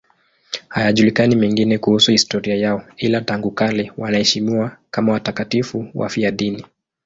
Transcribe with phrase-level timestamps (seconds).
[0.69, 6.65] Hayajulikani mengine kuhusu historia yao, ila tangu kale wanaheshimiwa kama watakatifu wafiadini.